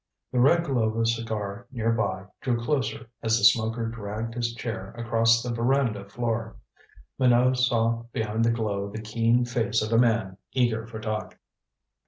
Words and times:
The 0.31 0.39
red 0.39 0.63
glow 0.63 0.89
of 0.89 0.97
a 0.97 1.05
cigar 1.05 1.67
near 1.71 1.91
by 1.91 2.25
drew 2.41 2.59
closer 2.59 3.05
as 3.21 3.37
the 3.37 3.43
smoker 3.43 3.85
dragged 3.85 4.33
his 4.33 4.55
chair 4.55 4.95
across 4.97 5.43
the 5.43 5.53
veranda 5.53 6.05
floor. 6.09 6.55
Minot 7.19 7.55
saw 7.57 8.05
behind 8.11 8.43
the 8.43 8.49
glow 8.49 8.89
the 8.89 8.99
keen 8.99 9.45
face 9.45 9.79
of 9.83 9.93
a 9.93 9.99
man 9.99 10.37
eager 10.53 10.87
for 10.87 10.99
talk. 10.99 11.37